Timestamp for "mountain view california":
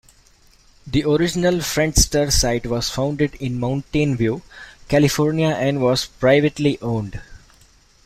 3.59-5.49